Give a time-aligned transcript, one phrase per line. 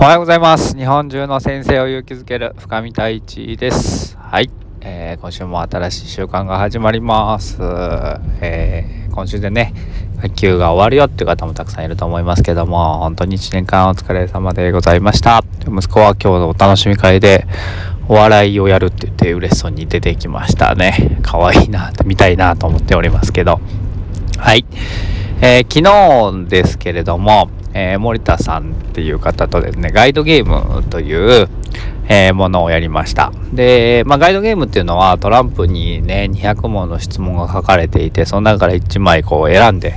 [0.00, 0.74] おはようございます。
[0.78, 4.16] 日本中の先生を勇気づける深見太一です。
[4.16, 4.48] はい、
[4.80, 7.58] えー今週も新しい習慣が始まります。
[8.40, 9.74] えー今週でね、
[10.22, 15.44] 学級が終わるよっていう方もたくさんいると思いますけども、本当に1年間お疲れ様でございました。
[15.66, 17.46] 息子は今日のお楽しみ会で
[18.08, 21.18] お笑いをやるって言って嬉しそうに出てきましたね。
[21.20, 23.60] 可愛いな、見たいなと思っておりますけど。
[24.38, 24.64] はい。
[25.42, 31.48] えー昨日ですけれども、えー森田さんっていう方とですね、ガイドゲームという、
[32.08, 33.32] えーものをやりました。
[33.52, 39.94] で、まあ、ガイドゲームっていうのはトランプにね、200問の質問が書かれていて、その中から1枚こう選んで、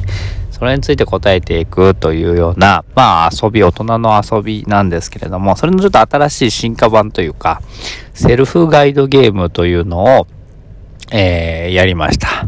[0.52, 7.62] それについて答えていくというような、まあ遊び、大人の遊びなんですけれども、それのちょっと新しい進化版というか、
[8.14, 10.28] セルフガイドゲームというのを、
[11.12, 12.48] えーやりました。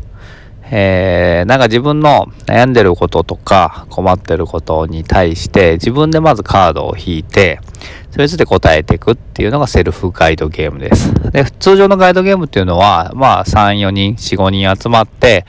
[0.71, 7.59] えーなんか自分の悩んでることとか困ってることに対して自分でまずカードを引いて
[8.11, 11.13] それについて答えていくっていうのがセルフガイドゲームです。
[11.31, 15.45] で通常のガイドゲームっていうのはまあ3、4人、4、5人集まって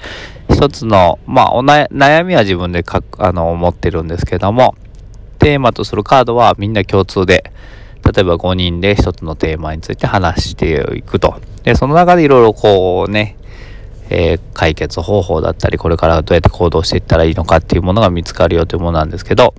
[0.51, 4.75] 一つのまあおな悩みは自分でかあの持ってるんですけども
[5.39, 7.53] テーマとするカードはみんな共通で
[8.05, 11.41] 例えば5人で一つのテーマについて話していくと。
[11.63, 13.37] でその中でいろいろこうね
[14.11, 19.55] えー解決方法だったりこれからどうやって行動していったらいいのかっていうものが見つかるよというものなんですけど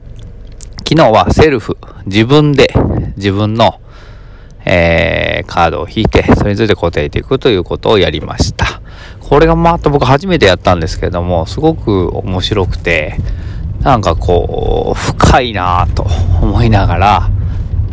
[0.79, 1.77] 昨日はセルフ。
[2.05, 2.73] 自分で
[3.17, 3.79] 自分の、
[4.65, 8.81] えーカードを引いてそれについて答えていくということをやりました。
[9.19, 13.17] これがまた僕初めてやったんですけどもすごく面白くて
[13.81, 16.07] なんかこう深いなぁと
[16.41, 17.29] 思いながら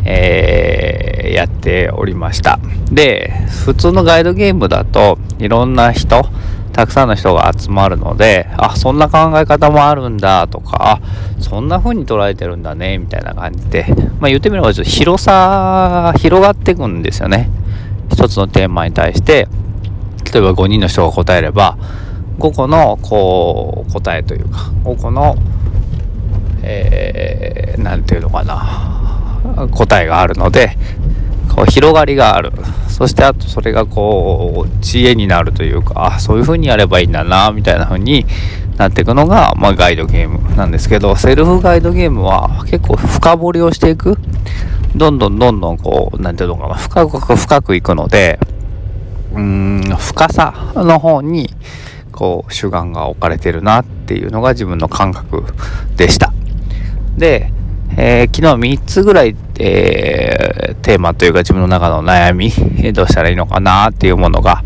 [0.05, 2.59] えーやっておりました。
[2.91, 3.31] で
[3.65, 6.23] 普通のガイドゲームだといろんな人
[6.75, 13.85] たくさんの人が集まるのであそんな考え方もあるんだとかあそんな風に捉えてるんだねみたいな感じで
[14.19, 17.49] まあ言ってみればちょっと広さ広がっていくんですよね。
[18.11, 19.47] 一つのテーマに対して
[20.33, 21.77] 例えば5人の人が答えれば
[22.39, 25.35] 5個のこう答えというか5個の
[26.61, 30.75] えー、ていうのかな答えがあるので
[31.55, 32.51] こう広がりがある
[32.89, 38.25] そしてあとそれがこう知恵になるというかあそういう風にやればいいんだなみたいな風に
[38.77, 44.17] なっていくのが、まあ、ガイドゲームなんですけどセルフガイドゲームは結構深掘りをしていく
[44.95, 48.39] どんどんどんどんこうなんていうのかな深く深くいくので
[49.33, 51.49] うーん深さの方に
[52.11, 55.43] こう主眼が置かれてるなっていうのが自分の感覚
[55.97, 56.33] でした。
[57.17, 57.51] で、
[57.97, 62.51] えー昨日3つぐらい、えーテーマというか自分の中の悩み
[62.93, 64.61] どうしたらいいのかなっていうものが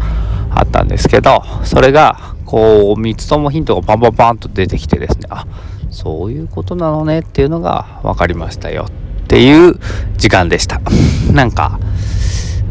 [0.50, 5.45] あったんですけどそれがこう3つともヒントがパンパンパンと出てきてですねあ
[5.91, 8.88] そういうことなのねっていうのが分かりましたよ。
[9.23, 9.79] っていう
[10.17, 10.81] 時間でした。
[11.31, 11.79] なんか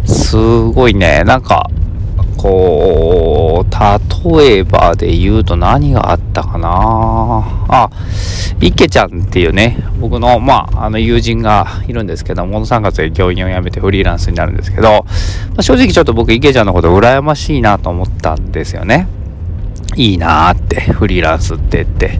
[0.04, 1.22] すごいね。
[1.24, 1.70] なんか
[2.36, 7.44] こう例えばで言うと何があったかな。
[7.68, 7.90] あ
[8.60, 15.04] 池ちゃんっていうね僕のまああの友人がいるんですけどもこの3月で教員を辞めてフリーランスになるんですけど、ま
[15.58, 19.06] あ正直ちょっと僕池ちゃんのこと羨ましいなと思ったんですよね。
[19.96, 22.18] いいなーってフリーランスって言って。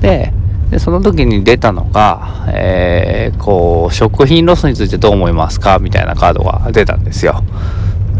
[0.00, 0.32] で
[0.70, 5.78] でその時に出たのが、えーこう食品ロスについてどう思いますか？
[5.78, 7.42] みたいなカードが出たんですよ。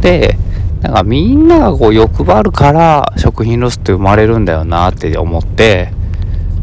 [0.00, 0.36] で
[0.82, 5.92] なんかみんながこう欲張るから食品ロスって生まれるんだよなって思って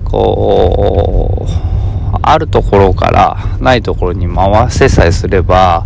[0.09, 1.45] こ
[2.13, 5.85] うあるところからないところに回せさえすれば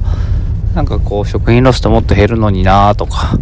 [0.75, 3.37] なんかこう食品ロスってもっと減るのになとか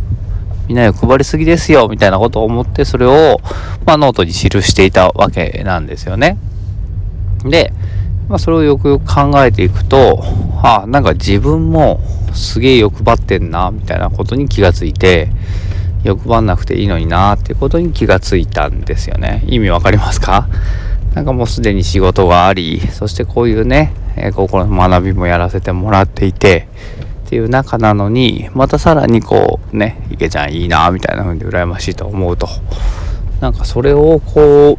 [0.67, 3.39] みんな欲張りすぎですよみたいなことを思ってそれを、
[3.85, 6.37] まあ、ノートに記していたわけなんですよね。
[7.43, 7.73] で、
[8.27, 10.23] まあ、それをよくよく考えていくと
[10.61, 12.01] あなんか自分も
[12.33, 15.29] すげえ欲張ってんなみたいなことに気がついて
[16.03, 19.43] 欲張んなくていいのになっていうことに気がついたんですよね。
[19.47, 20.47] 意味わかりますか？
[21.13, 26.67] なんかもうすでに仕事がありそしてこういうね、えー、心の学びもやらせてもらっていて
[27.25, 32.47] っていう中なのにまたさらにこうね池ちゃんいいなみたいな風に羨ましいと思うと。
[33.41, 34.77] なんかそれをこ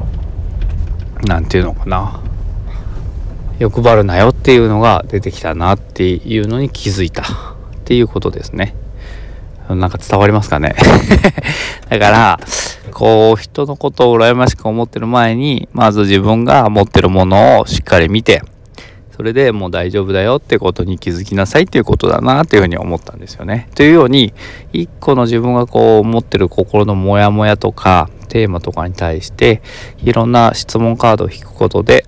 [1.23, 2.23] うなんていうのかな。
[3.59, 7.27] 欲張るなよっていうのが出てきたなっていうのに気づいたっ
[7.85, 8.75] ていうことですね。
[9.75, 10.75] なんか伝わりますかね？
[11.89, 12.41] だから、
[12.93, 18.43] こう、人のことを羨ましく思ってる前に、まず自分が持ってるものをしっかり見て、
[19.17, 23.69] それでもう大丈夫だよってことに気づきなさいっていうことだなっていうふうに思ったんですよね。
[23.75, 24.33] というように、
[24.73, 29.61] 一個の自分がこう持ってる心のモヤモヤとか、テーマとかに対して、
[30.03, 32.07] いろんな質問カードを引くことで、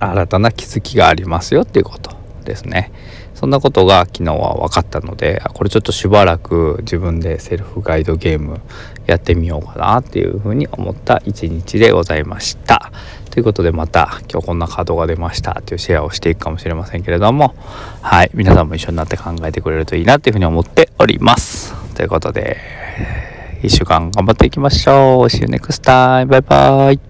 [0.00, 2.12] 新たな気づきがありますよっていうこと
[2.44, 2.92] ですね
[3.38, 8.60] そんなことが昨日は分かったのでこれちょっとしばらく自分でセルフガイドゲーム
[9.06, 12.90] やってみようかなっていうふうに思った一日でございました。
[13.30, 15.52] ということでまた今日こんなカードが出ました。
[15.60, 17.54] っていうシェアをしていくかもしれませんけれども
[18.02, 18.30] はい。
[18.34, 21.74] 皆さんも一緒になって考えてくれるといいなっていうふうに思っております。
[21.94, 22.56] ということで
[23.62, 25.24] 1週間頑張っていきましょう。
[25.26, 27.07] See you next time バイバイ。